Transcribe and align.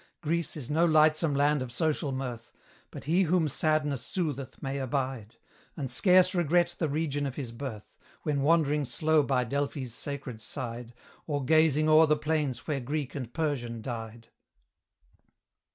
Greece 0.21 0.57
is 0.57 0.71
no 0.71 0.83
lightsome 0.83 1.35
land 1.35 1.61
of 1.61 1.71
social 1.71 2.11
mirth; 2.11 2.51
But 2.89 3.03
he 3.03 3.21
whom 3.21 3.47
Sadness 3.47 4.03
sootheth 4.03 4.59
may 4.59 4.79
abide, 4.79 5.35
And 5.77 5.91
scarce 5.91 6.33
regret 6.33 6.75
the 6.79 6.89
region 6.89 7.27
of 7.27 7.35
his 7.35 7.51
birth, 7.51 7.95
When 8.23 8.41
wandering 8.41 8.83
slow 8.85 9.21
by 9.21 9.43
Delphi's 9.43 9.93
sacred 9.93 10.41
side, 10.41 10.95
Or 11.27 11.45
gazing 11.45 11.87
o'er 11.87 12.07
the 12.07 12.17
plains 12.17 12.65
where 12.65 12.79
Greek 12.79 13.13
and 13.13 13.31
Persian 13.31 13.83
died. 13.83 14.29